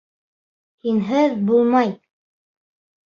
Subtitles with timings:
[0.87, 1.95] Һинһеҙ булмай.